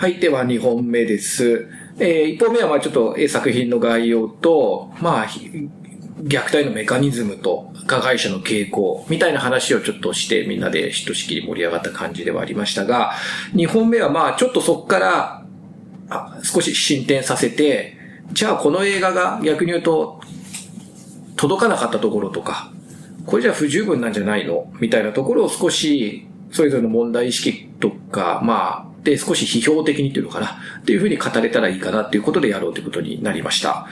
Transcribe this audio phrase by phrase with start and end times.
[0.00, 1.68] はい、では2本目です。
[1.98, 13.12] えー、1本目はまあちょっと作品の概要と、まあ、虐待のメカニズムと加害者の傾向みたいな話をちょっとしてみんなでひとしきり盛り上がった感じではありましたが、
[13.52, 15.44] 2本目はまあちょっとそこから
[16.08, 17.98] あ少し進展させて、
[18.32, 20.22] じゃあこの映画が逆に言うと
[21.36, 22.72] 届かなかったところとか、
[23.26, 24.72] これじゃ不十分なんじゃないの？
[24.80, 33.86] みたいなところを少しそれぞれの問題意識とか、まあ、少し批評的にっていうのかなっていうふうに語れたらいいかなっていうことでやろうということになりました。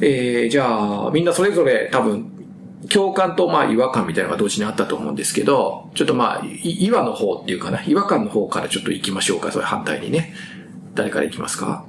[0.00, 2.32] えー、じゃあ、みんなそれぞれ多分、
[2.88, 10.34] 共感とまあ違和感みたいなのが同時にあったと思うんですけど、ちょっとまあ、違和の方っていうかな、違和感の方からちょっと行きましょうか、それ反対にね。
[10.94, 11.84] 誰から行きますか？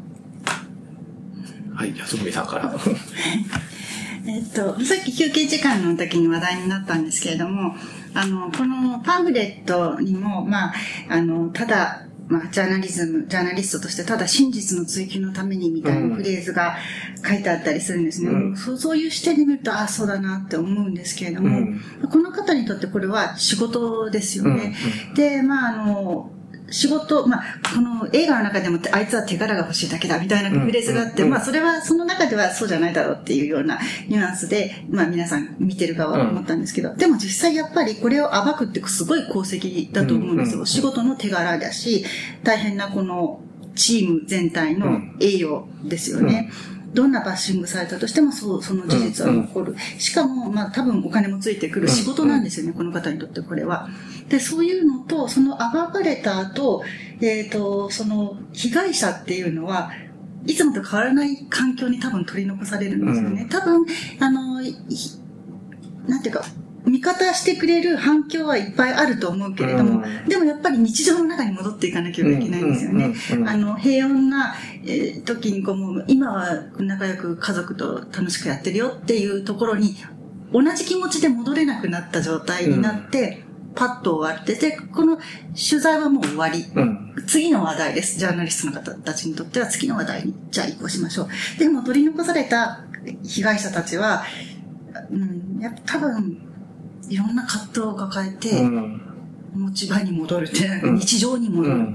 [1.75, 2.73] はい、じゃあ、すぐみさんから。
[4.25, 7.75] えっと、さっき休憩時間の時に話題になったんですけれども、
[8.13, 10.73] あの、このパンフレットにも、まあ、
[11.09, 16.75] あの、ただ、まあ、ジャーナリズム、ジャーナリストとしてただ真実の追求のためにみたいなフレーズが
[17.25, 18.29] 書いてあったりするんですね。
[18.29, 24.75] うん、そうそういう視点で見ると、ああ、そうだなって思うんですけれども、うん、この方にとってこれは仕事ですよね。
[25.09, 26.31] うん、で、まあ、あの、
[26.69, 40.65] 仕事、まあ、この映画の中でもあいつは手柄が欲しいだけだみたいなフレーズがあって、まあ、それはその中ではそうじゃないだろうっていうようなニュアンスで、まあ、皆さん見てる側は思ったんですけど、でも実際やっぱりこれを暴くってすごい功績だと思うんですよ。
[40.65, 42.05] 仕事の手柄だし、
[42.43, 43.41] 大変なこの
[43.75, 46.51] チーム全体の栄誉ですよね。
[46.93, 49.75] どんなバッシングされたとしても、そう、その事実は残る。
[49.99, 53.89] しかも、まあ多分お金もついてくる仕事なんですよね、この方にとってこれは。
[54.29, 56.83] で、そういうのと、その暴かれた後、
[57.21, 59.91] えっ、ー、と、その被害者っていうのは、
[60.45, 63.47] いつもと変わらない環境に多分取り残されるんですよね。
[63.49, 63.85] 多分、
[64.19, 64.61] あの、
[66.07, 66.45] なんていうか、
[66.85, 73.13] 味方してくれる反響はいっぱいあると思うけれども、うん、でもやっぱり日常の中に戻っていかなきゃいけないんですよね。
[73.45, 74.55] あの、平穏な、
[74.85, 79.95] えー、時にこう、もう今は仲良く家族と楽しくやってるよっていうところに、
[80.53, 83.43] 同じ気持ちで戻れなくなった状態になって、
[83.77, 86.65] パッと終わって、で、この取材はもう終わり。
[86.75, 88.17] うん、次の話題です。
[88.17, 91.59] ジャーナリストの方たちにとっては次の話題に、じゃあ移行しましょう。
[91.59, 92.81] でも取り残された
[93.23, 94.23] 被害者たちは、
[95.11, 96.41] うん、やっぱ多分、
[97.07, 98.63] いろんな葛藤を抱えて、
[99.53, 101.87] 持ち場に戻るって、日常に戻る。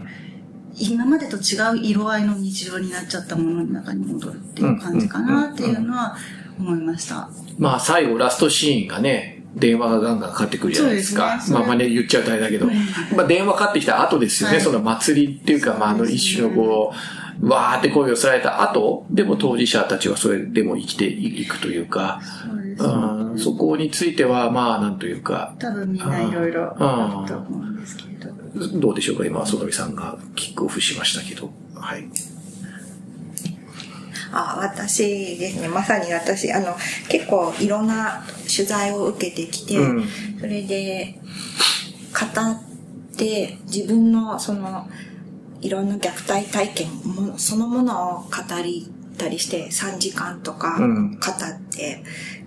[0.79, 6.17] 今までと違う色合いの日常になっちゃったものの中に戻るっていう感じかなっていうのは
[6.59, 7.29] 思いました。
[7.59, 11.41] まあ最後ラストシーンがね、電話がガンガンかかってくるじゃないですか。
[11.41, 12.67] すね、まあまあね、言っちゃうとあれだけど。
[13.15, 16.93] まあ電話かかってきた後ですよね、はい、その祭りっていうか、まああの一種のこ
[17.41, 22.21] う、わーって声をされた後、でも当事者たちはそれでも生きていくというか、
[22.79, 25.55] うん、そこについては、まあ、なんというか。
[25.59, 28.33] 多分みんないろいろあると思うんですけど。
[28.81, 31.51] どうでしょうか今、曽上さんがキックオフしましたけど。
[31.75, 32.05] はい。
[34.33, 35.69] あ私ですね。
[35.69, 36.75] まさに私あの
[37.09, 40.09] 結構いろんな取材を受けてきて、うん、
[40.41, 41.19] それで
[42.13, 44.89] 語って自分のその
[45.61, 46.89] いろんな虐待体験
[47.37, 48.29] そのものを語
[48.63, 52.03] りたりして3時間とか語って、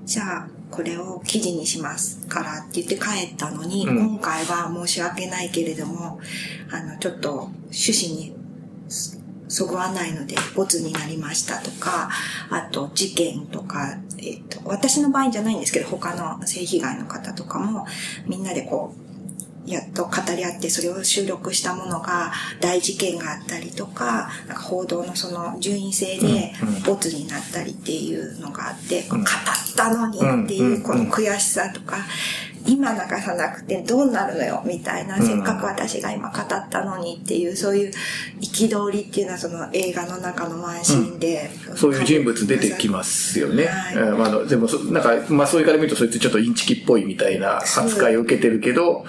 [0.05, 6.19] じゃあ、これを記事にしますからって言って帰ったのに、うん、今回は申し訳ないけれども、
[6.71, 8.35] あの、ちょっと趣旨に
[9.47, 12.09] そぐわないので、ボツになりましたとか、
[12.49, 17.85] あと事件とか、えっ、ー、と、私の場合じゃないんですけど、他の性被害の方とかも、
[18.27, 19.05] みんなでこう、
[19.65, 26.53] やっと語り合ってそれを収録したものが大事件があったりとか、なんか報道のその順位性で
[26.85, 29.21] ボツになったりっていうのがあって、語っ
[29.75, 31.97] たのにっていうこの悔しさとか、
[32.67, 37.91] 今流さなくてどうなるのよみたいな、せっかく私が今語ったのにっていう、そういう
[38.41, 43.65] 憤りっていうのはその映画の中のワンシーンで、うん、そういう人物出てきますよね。
[43.65, 49.05] はい、まあ、でもなんか、まあそういうから見るとそいつちょっとインチキっぽいみたいな扱いを受けてるけど、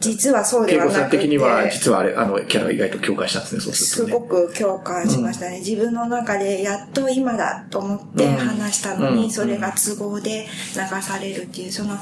[0.00, 1.00] 実はそうではなくて。
[1.00, 11.96] さん的には、実はあれ、あの、キャラ意外と共感したんですね、そうすると、ね、すごく共感しましたね、うん、自分の中でやっと今だと思って話したのに、うん、それが都合で流されるっていう、その、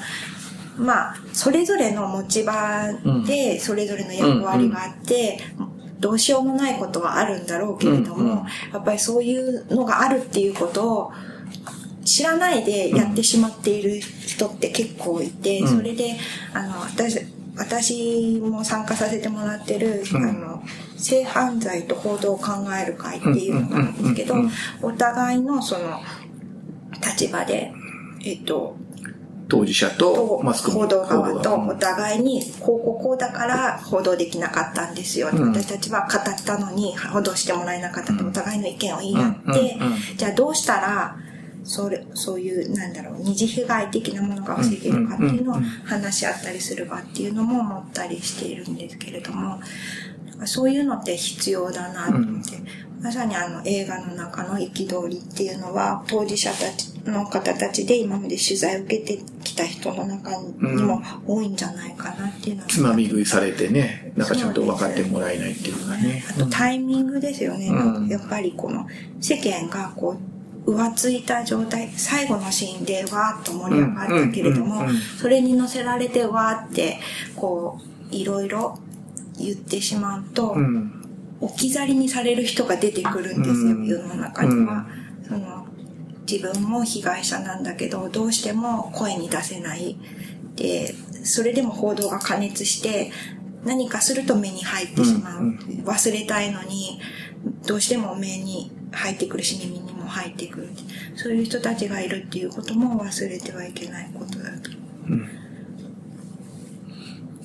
[0.76, 2.88] まあ、それぞれの持ち場
[3.26, 5.38] で、それぞれの役割があって、
[6.00, 11.12] どうしようもないことはあるんだろうけれども、やっぱりそういうのがあるっていうことを、
[12.04, 16.16] 知らないでやってしまっている人って結構いて、それで、
[16.52, 17.18] あの、私、
[17.56, 20.62] 私も参加させてもらってる、うん、あの、
[20.96, 24.34] 性犯罪と報道を考える会っていうのがあるんですけど、
[24.82, 26.00] お互いのその
[27.00, 27.72] 立場で、
[28.24, 28.76] えっと、
[29.48, 35.28] 当事者とマスコミ報道側とお互いに、こうこうこうだから報道できなかったんですよ。
[35.32, 39.78] うん、私たちは語ったのに報道してもらえなかったってお互いの意見を言い合って、
[40.16, 41.16] じゃあどうしたら、
[41.64, 48.74] それそういう、なんだろう、二次被害的なものが防げるかっていうのを話し合ったりする場っていうのも思ったりしているん。
[48.76, 49.60] ですけれども、
[50.46, 52.58] そういうのって必要だなと思って、
[53.04, 68.86] まさにあの映画の中の憤りっていうのは当事者たちの方たちで今まで取材を受けてきた人の中にも多いんじゃないかなっていうのは、つまみ食いされてねなんかちゃんと分かってもらえないっていうのがねあとタイミングですよね、うん、やっぱりこの
[69.20, 70.16] 世間がこ
[70.64, 74.86] う浮ついた状態最後のシーンでわーっと盛り上がったけれども、
[75.20, 77.00] それに乗せられてわーって
[77.36, 77.78] こ
[78.10, 78.78] ういろいろ
[79.38, 81.03] 言ってしまうと、うん
[81.40, 84.86] 置き去りにされる人が出てくるんですよ、うん、世の中には。
[85.26, 85.66] その
[86.30, 89.96] 自分も被害者なんだけどどうしても声に出せない。
[90.56, 90.94] で
[91.24, 93.10] それでも報道が過熱して
[93.64, 97.00] 何かすると目に入ってしまう、忘れたいのに
[97.66, 100.68] どうしても目に入ってくるし耳にも入ってくる。
[101.16, 104.70] そういう人たちがいるっていうことも忘れてはいけないことだと、
[105.08, 105.28] うん、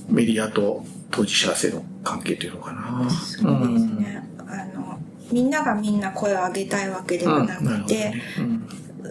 [0.10, 3.10] メディアと当事者性の関係というのかな。
[3.10, 4.24] そうですね。
[4.48, 5.00] あの、
[5.32, 8.14] みんながみんな声を上げたいわけではなくて、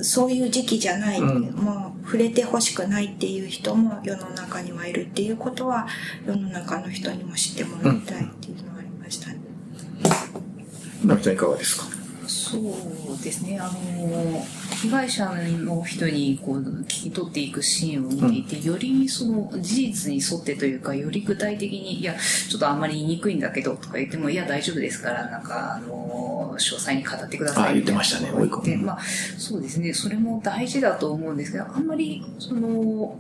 [0.03, 5.87] そういう時期じゃない、もう触れてほしくないっていう人も世の中にはいるっていうことは、
[6.27, 9.39] 世の中の人にも知ってもらいたいっていうのはありましたね。
[11.05, 11.87] なみさんいかがですか？
[12.27, 12.63] そう
[13.25, 13.59] ですね。
[13.59, 13.73] あの、
[14.83, 22.15] 被害者の人にこう聞き取っていくシーンを見ていて、よりその事実に沿ってというか、より具体的に、いや、
[22.49, 28.99] ちょっとあんまり言いにくいんだけどとか言っても、いや、大丈夫ですから、なんか、あの、詳細に語ってくださいあ、言ってましたね、追い込まあ、
[29.37, 29.93] そうですね。
[29.93, 33.19] それも大事だと思うんですけど、あんまり、その、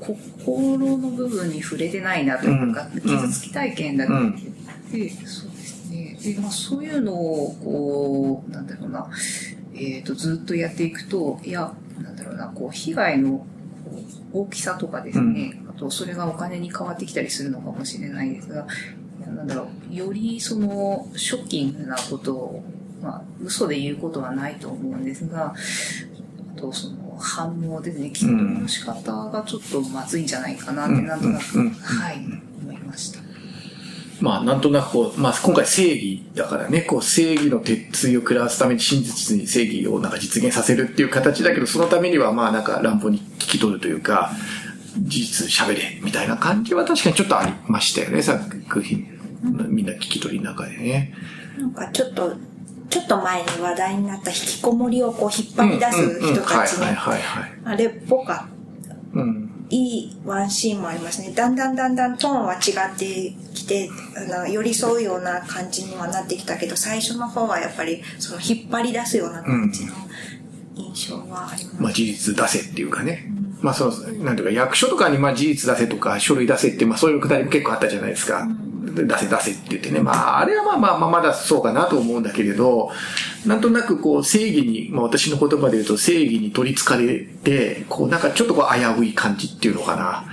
[0.00, 4.38] 心の部分に触れてないなというか、うん、傷つき体験だけで、うん、
[5.26, 6.18] そうですね。
[6.22, 9.08] で、まあ、そういうのを、こう、なんだろうな、
[9.80, 11.72] えっ、ー、と、ずっとやっていくと、いや、
[12.02, 13.46] なんだろうな、こう、被害の
[14.32, 18.66] 大きさとかですね、うん、あと、それがお金に変わってきたりするのかもしれないですが、
[19.26, 22.64] なんだろう、よりその、ショッキングなことを、
[23.02, 25.54] まあ、嘘で言うことはないと思うんですが、
[26.56, 32.16] あと、その、反応ですね、きっとの仕方がちょっとまずいんじゃないかなって、なんとなく、はい、
[32.62, 33.29] 思いました。
[34.20, 44.32] まあ、なんとなくこう、まあ、今回正義だからね、こう、正義の鉄槌を食らわすために真実に正義をなんか実現させるっていう形だけど、そのためにはまあ、なんか乱暴に聞き取るというか、
[44.98, 49.06] 事実喋れ、みたいな感じは確かにちょっとありましたよね、作品。
[49.68, 51.14] みんな聞き取りの中でね。
[51.58, 52.34] なんかちょっと、
[52.90, 56.86] ちょっと前に話題になった引きこもりをこう引っ張り出す人たちの、
[57.64, 58.48] あれっぽか。
[59.14, 61.32] うんいいワンシーンもありますね。
[61.32, 63.32] だんだんだんだんトーンは違って
[63.70, 69.92] きて、あの寄り添うような感じにはなってきたけど、最初の方はやっぱりその引っ張り出すような感じの
[70.74, 71.82] 印象はあります。
[71.82, 73.26] まあ事実出せっていうかね。
[73.28, 73.92] うん、まあその、
[74.24, 78.42] なんていうか役所とかにまあ事実出せとか書類出せって、まあそういうくだりも結構あったじゃないですか。
[78.42, 80.00] うん出せ出せって言ってね。
[80.00, 82.90] まあ、あれはまあまあまあまだそうかなと思うんだけれど、
[83.46, 90.24] なんとなくこう正義に、まあ私の言葉で言うと正義に取り憑かれて、こうなんかちょっとこう危うい感じっていうのかな。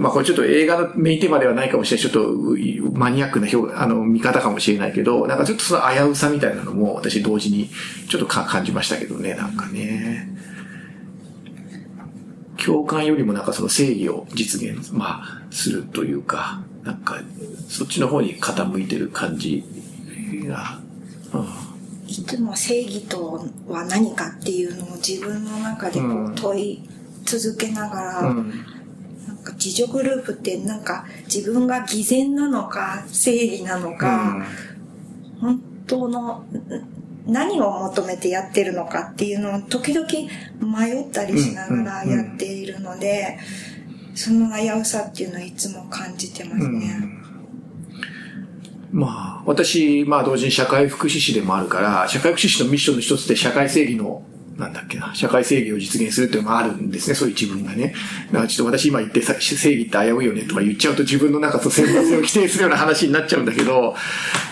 [0.00, 2.10] まあこれちょっと映画のメインテーマではないかもしれない。
[2.10, 7.68] ちょっとマニアックな表あの見方かもしれないけど、なんかちょっとその危うさみたいなのも私同時に
[8.08, 10.28] ちょっと感じましたけどね、なんかね。
[12.64, 17.18] 共感よりもなんかその正義を実現、まあ、するというか、なんか、
[17.68, 19.64] そっちの方に傾いてる感じ
[20.46, 20.78] が、
[21.32, 21.46] うん、
[22.06, 26.82] いつも正義とは何かっていうのを自分の中でこう問い
[27.24, 28.79] 続けながら、うん、なんか
[29.62, 34.36] 自助グループってなんか自分が偽善なのか正義なのか、
[35.36, 36.44] うん、本当の
[37.26, 40.06] 何を求めてやってるのかっていうのを時々
[40.60, 43.38] 迷ったりしながらやっているので、
[44.14, 47.20] その危うさっていうのはいつも感じてますね。
[48.92, 54.22] まあ、私、まあ同時に社会福祉士でもあるから、社会福祉士のミッションの一つで社会正義の
[54.60, 57.94] なんだっけな、社会正義を実現するっていうのがあるんですね、そういう一文がね。
[58.30, 63.96] だからちょっと私今言って正義って危ういよねとか言っちゃうと自分のなんかそう、選抜を規定するような話になっちゃうんだけど、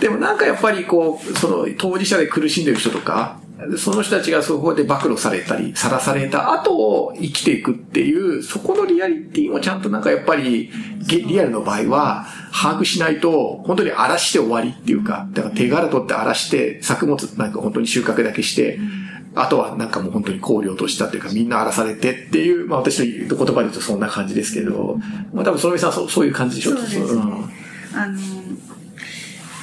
[0.00, 3.40] でもなんかやっぱりこう、その当事者で苦しんでる人とか、
[3.76, 10.70] その人たちがそこで暴露されたり、さらされた後を生きていくっていう、そこのリアリティもちゃんとなんかやっぱり、
[11.08, 18.78] リアルの場合は、把握しないと、本当に荒らして終わりっていうか、だから手柄取って荒らして、作物なんか本当に収穫だけして、
[19.40, 24.98] あとはなんかもう本当に荒涼としたっていうかみんな荒らされてっていう、まあ私の言葉で言うとそんな感じですけど、
[25.32, 27.22] まあ多分そのみさんそうそういう感じでしょそうですね。
[27.22, 27.50] ん
[27.94, 28.18] あの、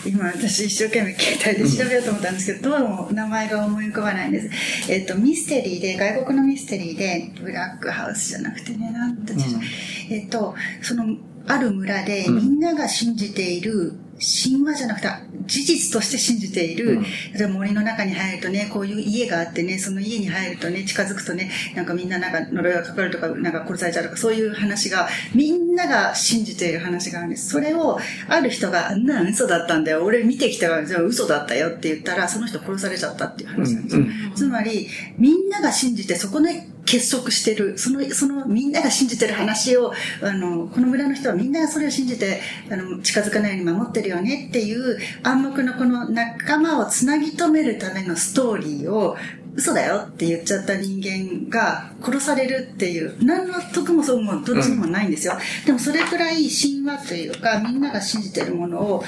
[0.05, 4.91] 今私一生懸命携帯で調べようと思ったんですけど、どうも名前が思い浮かばないんです。
[4.91, 9.62] えっ、と、ミステリーで、外国のミステリーで、ブラックハウスじゃなくてね、なんて言うん
[10.10, 11.05] えっ、と、その、
[11.47, 15.09] ある村でみんなが信じている、神話じゃなくて、
[15.45, 17.01] 事実として信じている、
[17.33, 27.49] 例えば森の中に入るとね、こういう家があってね、その家に入るとね、近づくとね、なんかみんななんか呪いがかかるとか、なんか殺されちゃうとか、そういう話が、みんなが信じている話があるんです。
[27.49, 34.05] それを、ある人が、あんなん嘘だったんだよ、俺見てきたから、じゃあ嘘だったよって言ったら、その人殺されちゃったっていう話なんですよ。
[34.35, 34.87] つまり、
[35.17, 49.17] みんなが信じて、そこで結束してる、その、そのみんなが信じてる話を、あの、この村の人はみんながそれを信じて、あの、近づかないように守ってるよねっていう暗黙のこの仲間をつなぎ止めるためのストーリーを、
[49.57, 55.33] 嘘だよって言っちゃった人間が殺されるっていう、何の得もそうもどっちにもないんですよ。
[55.65, 59.03] でもそれくらい神話というか、みんなが信じてるものを、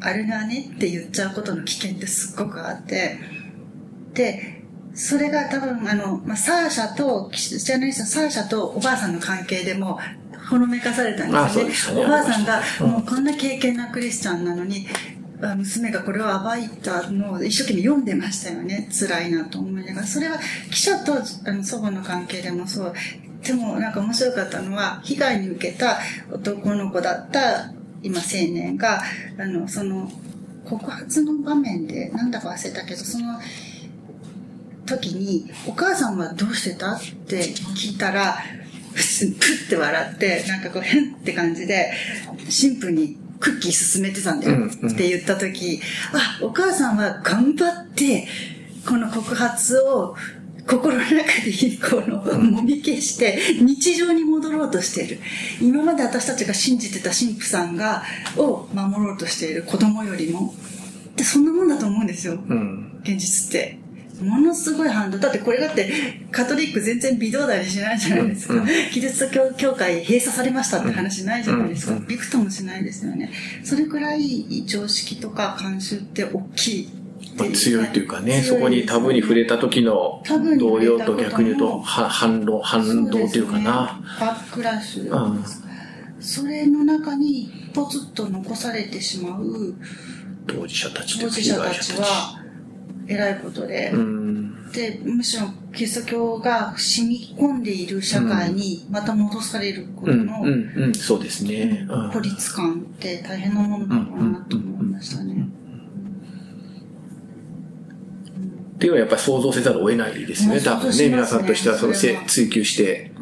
[0.00, 3.18] あれがねって言っちゃうことの危険ってすっごくあって、
[4.12, 4.63] で、
[4.94, 9.98] それが多分、あの、まあ、サーシャと、ジャーナリストのサーシャとおばあさんの関係でも、
[10.48, 11.92] ほのめかされたんあですよねそうでした。
[11.94, 14.86] ねおばあさんが、もうこんな経験なクリスチャンなのに、
[15.42, 18.88] あ娘がこれを暴いたのを一生懸命読んでましたよね。
[18.92, 20.06] 辛いなと思いながら。
[20.06, 20.38] それは
[20.70, 22.94] 記者とあの祖母の関係でもそう。
[23.42, 25.98] でもなんか面白かったのは、被害に受けた
[26.30, 27.72] 男の子だった
[28.02, 29.02] 今青年が、
[29.38, 30.10] あの、その、
[30.64, 33.38] 告発の場面で、なんだか忘れたけど、その、
[34.86, 36.94] 時に、お母さんはどうしてた？
[36.94, 37.44] って
[37.76, 38.36] 聞いたら、
[38.94, 41.92] プッて笑って、なんかこう変って感じで、
[42.44, 45.80] 神父にクッキー進めてたんだよって言った時、
[46.12, 48.28] あ、お母さんは頑張って、
[48.86, 50.14] この告発を
[50.66, 51.22] 心の中で
[51.78, 55.18] このもみ消して日常に戻ろうとしている。
[55.60, 58.02] 今まで私たちが信じてた神父さんが、
[58.36, 60.54] を守ろうとしている子供よりも。
[61.16, 62.34] で、そんなもんだと思うんですよ。
[62.34, 63.00] うん。
[63.02, 63.78] 現実って。
[64.20, 65.18] ものすごい反動。
[65.18, 65.92] だってこれだって
[66.30, 68.54] カトリック全然微動だにしないじゃないですか。
[68.92, 71.98] キリスト教教会閉鎖されましたって話ないじゃないですか。
[72.06, 73.30] びくともしないですよね。
[73.64, 76.88] それくらい常識とか慣習って大きい。
[77.36, 80.22] まあ、強いというかね、そこにタブーに触れた時の
[80.58, 84.00] 動揺と逆に言うとは反論、反動というかな。
[84.20, 85.68] バックラッシュですか。
[86.20, 89.74] それの中にポツッと残されてしまう
[90.46, 92.43] 当事者たちと当事者たちは
[93.06, 94.70] 偉いことで、うん。
[94.72, 101.86] で、むしろキリスト教が染み込んでいる社会にまた戻されることうん、のうん、うん、そうですね。
[101.88, 102.10] うん。
[102.10, 105.48] 孤立感って大変なものだろうなと思いましたね。
[108.74, 111.08] っていうのはやっぱり想像せざるを得ないですよね、うん多分ね。
[111.08, 113.12] 皆さんとしてはそのせ追求して、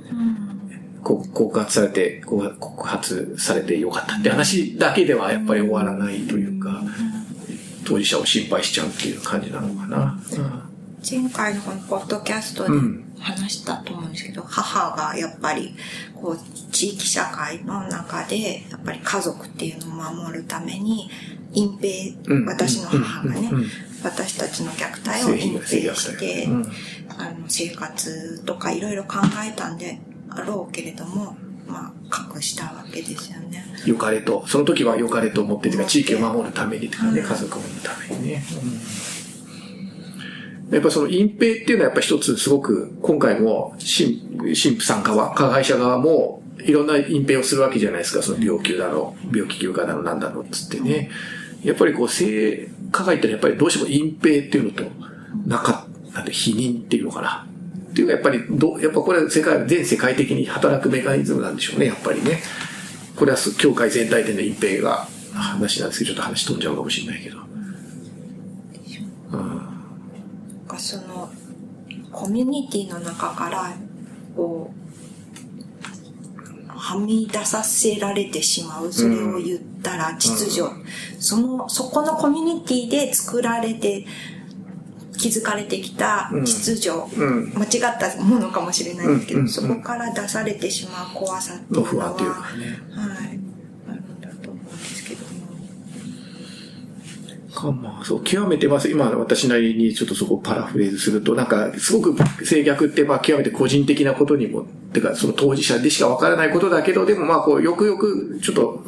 [1.03, 6.83] こ告発されて、告告発されてよかったって話だけではやっぱり終わらないというか、
[7.85, 10.19] 当事者を心配しちゃうっていう感じなのかな。
[11.09, 12.71] 前回のこのポッドキャストで
[13.19, 15.75] 話したと思うんですけど、母がやっぱり
[16.15, 21.11] こう地域社会の中でやっぱり家族っていうのを守るために
[21.53, 23.67] 隠蔽、うん私の母がね、うんうん
[24.05, 26.73] 私たちの虐待を隠蔽して、うん
[27.17, 31.37] あの生活とかいろいろ考えたんであろうけれども、
[31.73, 33.65] まあ隠したわけですよね。
[33.87, 38.45] 良かれと、その時は良かれと思っててか、地域を守るためにとかね、うん家族を守るためにね。
[40.71, 51.11] やっぱその隠蔽っていうのはやっぱ一つすごく、今回も神神父さん側、加害者側もいろんな隠蔽をするわけじゃないですか、その病気だろう、病気休暇だろう、なんだろうっつってね。
[51.63, 54.85] やっぱりこう、性加害ってのはやっぱりどうしても隠蔽っていうのと、
[55.47, 57.47] なかなんて否認っていうのかな。
[57.93, 62.43] っていうかやっぱりどう、やっぱこれは世界、全世界的に働くメカニズムなんでしょうね、やっぱりね。
[63.17, 67.37] これはす教会全体での隠蔽が話なんですけど、ちょっと話飛んじゃうかもしれないけど。
[69.31, 71.31] なんかその
[72.11, 73.75] コミュニティの中から
[74.35, 74.83] こう
[76.69, 80.63] はみ出させられてしまうそれを言ったら秩序、
[81.19, 84.07] そのそこのコミュニティで作られて
[85.19, 92.67] 築かれてきた秩序、うん間違ったものかもしれないんですけど、うんそこから出されてしまう怖さっていうのはの不安というかね。
[92.91, 93.41] はい
[93.89, 95.33] あるんだと思うんですけども。
[97.55, 98.89] かまあ、そう、極めてます。
[98.89, 108.83] 今、私なりにちょっとそこをパラフレーズすると、なんか、すごく制約って、まあ、極めて個人的なことにも、てか、その当事者でしかわからないことだけど、でもまあ、こう、よくよく、ちょっと、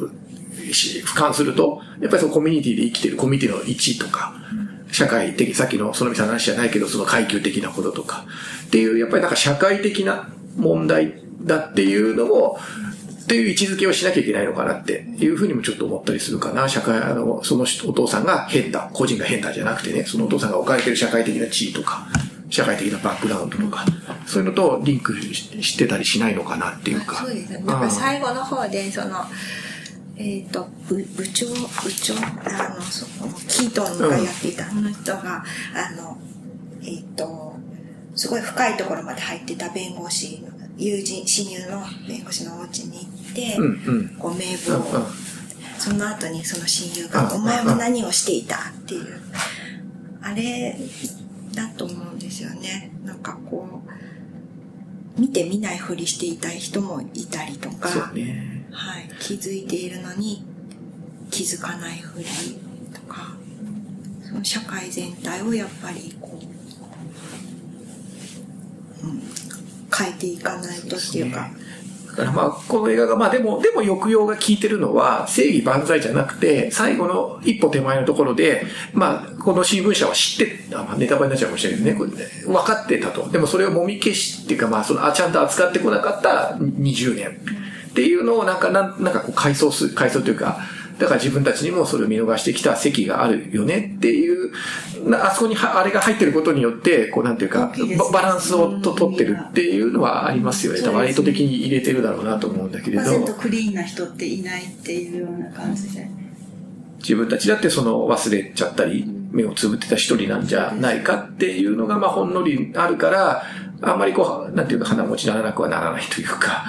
[0.73, 4.34] し俯瞰すると、やっぱりそのコミュニティで生きてるコミュニティの位置とか、
[4.95, 8.25] 社会的、さっきのそのみさんの話じゃないけど、その階級的なこととか、
[8.67, 12.57] っていう、やっぱりなんか社会的な問題だっていうのを、
[13.23, 16.69] っていう位置づけをしなきゃいけないのかなっていうふうにもちょっと思ったりするかな。
[16.69, 22.07] 社会、あの、そのお父さんが変だ、個人が変だじゃなくてね、そのお父さんが置かれてる社会的な地位とか、
[22.49, 23.83] 社会的なバックグラウンドとか、
[24.25, 27.17] そういうのとリンクしてたりしないのかなっていうか。
[27.17, 27.63] そうですね。
[27.65, 29.25] なんか最後の方で、その、
[30.17, 35.43] えっ、ー、と、部部長、部長、あの、その、キートンがやっていたあの人が、
[35.73, 36.17] あの、
[36.81, 37.55] えっ、ー、と、
[38.15, 45.05] すごい深いところまで入ってた弁護士の友人、親友の弁護士のお家に行って、うんうん、こう名簿を、
[45.77, 48.55] その後にその親友が、お前は何をしていた？
[48.69, 49.21] っていう、
[50.21, 50.77] あれ
[51.53, 52.91] だと思うんですよね。
[53.03, 53.81] なんかこ
[55.17, 60.43] う、見て見ないふりしていた人もいたりとか、ね、はい、気づいているのに
[61.31, 62.25] 気づかないふり
[62.93, 63.35] とか、
[64.23, 66.39] その社会全体をやっぱりこ
[69.03, 69.21] う、うん
[69.97, 71.49] 変えていかないとっていうか。
[72.07, 81.99] だからまあ、この映画が、まあでも、でも抑揚が効いてるのは、正義万歳じゃなくて、最後の一歩手前のところで、まあ、この新聞社は知って、まあ、ネタバレになっちゃうかもしれないですね。
[81.99, 83.29] これね分かってたと。
[83.29, 87.37] でもそれをもみ消しっていうか、まあ、その、あ、ちゃんと扱ってこなかった20年
[87.95, 90.59] っていうのをなんか、なんなんかこう、回想す、回想というか、
[90.99, 94.51] だから自分たちにもそれを見逃してきた席があるよねっていう、
[95.13, 97.71] あそこにあれが入ってることによって、こうなんていうか、
[98.11, 100.81] バランスをと取ってるっていうのはありますよね。
[100.81, 103.33] 多分意図的に入れてるだろうなと思うんだけれど。
[103.35, 106.05] クリーンな人っていないっていうような感じで。
[106.99, 113.43] 自分たちだってその忘れちゃったり、目をつぶってた一人なんじゃないかっていうのが、まあほんのりあるから、
[113.81, 116.65] あんまりこう、なんていうか、鼻持ちならなくはならないというか、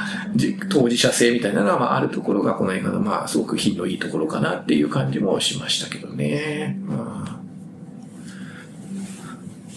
[0.69, 6.77] 当事者性みたいなのは、まあ、あるところが、この映画の、まあ、すごく品のいいところかなっていう感じもしましたけどね。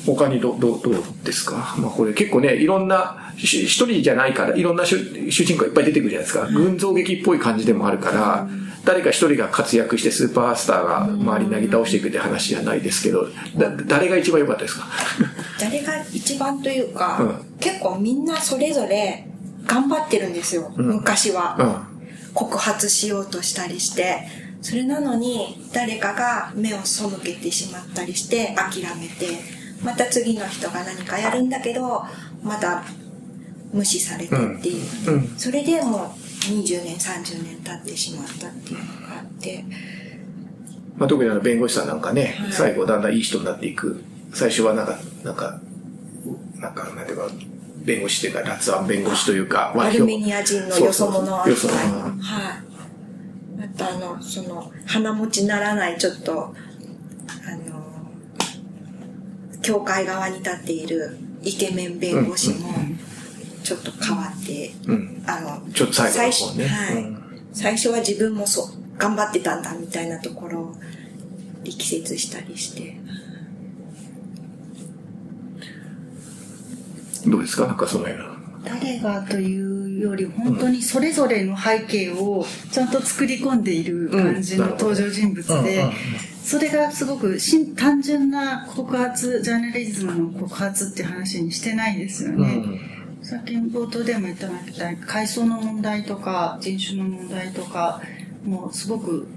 [0.05, 1.75] 他にど、ど、どうですか？
[1.77, 4.97] まあ、これ結構ね、いろんな、一人じゃないから、いろんな主
[5.29, 6.47] 人公いっぱい出てくるじゃないですか。
[6.47, 8.47] 群像劇っぽい感じでもあるから、
[8.89, 14.87] 誰か一人が活躍してスーパースターが周りに投げ倒していくって話じゃないですけど、だ誰が一番良かったですか？
[15.61, 19.27] 誰が一番というか、うん、結構みんなそれぞれ
[19.67, 24.49] 頑張ってるんですよ、うん、昔は、うん、告発しようとしたりして。
[24.61, 29.39] それなのに誰かが目を背けてしまったりして諦めて、
[29.81, 32.03] また次の人が何かやるんだけど、
[32.43, 32.83] また
[33.71, 34.83] 無視されてっていう。
[35.37, 39.63] それでもう20年30年経ってしまったっていうのがあって。
[40.97, 44.03] まあ、特にあの弁護士さんなんかね、はい、最後だんだんいい人になっていく。
[44.33, 45.59] 最初はなんか、なんか、
[46.55, 47.29] なんか、なんていうか、
[47.83, 52.61] 弁護士っていうか、辣腕弁護士というか、アルメニア人のよそ者は
[53.59, 53.63] い。
[53.63, 58.11] あとあの、その、鼻持ちならないちょっと、あの、
[59.61, 62.69] 教会側に立っているイケメン弁護士も、
[63.69, 68.65] ちょっと変わって、うん、あの、ちょっと最初のね、はい、うん、最初は自分もそう、
[68.97, 70.75] 頑張ってたんだみたいなところを
[71.63, 72.97] 力説したりして。
[77.27, 77.67] どうですか？
[77.67, 78.39] なんかそのような。
[78.63, 85.83] 誰がというより本当にそれぞれの背景をちゃんと作り込んでいる感じの登場人物で、
[86.43, 87.37] それがすごく
[87.75, 92.63] 単純な告発ジャーナリズムの告発っていう話にしてないですよね。
[93.33, 98.01] うんさっき冒頭でも言ったみたいに階層の問題とか人種の問題とか
[98.43, 99.27] もうすごく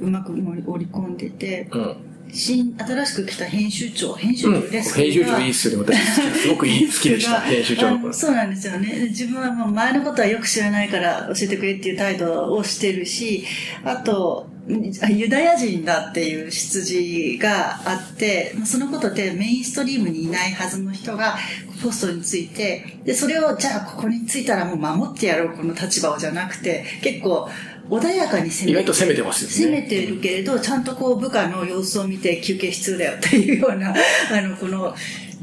[0.00, 5.84] うまく織り込んでて、うん新新しく来た編集長、編集長ですうん、編集長いいっすよね。
[5.84, 9.06] 私、すごくいい、好きでした、編集長のそうなんですよね。
[9.08, 13.44] 自分はもう前のことはよく知らないから教えてくれっていう態度をしてるし、
[13.84, 21.38] あと、ユダヤ人だっていう出自があって、そのことでメインストリームにいないはずの人が
[21.82, 27.48] ポストについて、で、それをじゃあここについたらもう守ってやろう、この立場をじゃなくて、結構
[27.90, 29.76] 穏やかに攻めて意外と攻めてますよね。
[29.76, 33.94] 攻めてるけれど、ちゃんとこう部下の様子を見て休憩必要だよっていうような、
[34.30, 34.94] あの、この、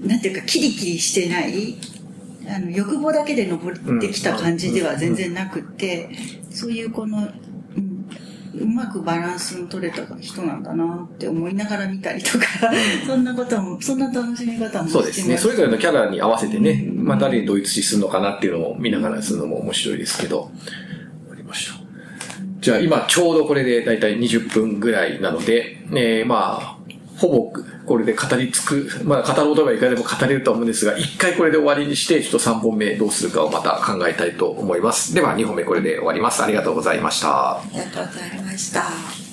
[0.04, 1.76] なんていうか、キリキリしてない、
[2.48, 6.10] あの、欲望だけで登ってきた感じでは全然なくって、
[6.52, 7.28] そういうこの、
[8.60, 12.46] うまくバランスの取れた人なんだなって思いながら見たりとか、
[13.06, 15.38] そんなことも、そんな楽しみ方もそうですね。
[15.38, 20.52] それぞれのキャラに合わせてね、まあ誰に同一視するのかなっていうのを見ながらするのも面白いですけど、
[21.32, 21.86] ありました。
[22.60, 26.75] じゃあ今ちょうどこれでだいたい20分ぐらいなので、えー、まあ、
[27.18, 27.54] ほぼ
[27.86, 35.14] これで語りつく、まあ語ろうとがいかでも語れると思うんですが、一回これで終わりにして、ちょっと3本目どうするかをまた考えたいと思います。
[35.14, 36.44] では2本目これで終わります。
[36.44, 37.58] ありがとうございました。
[37.58, 39.25] ありがとうございました。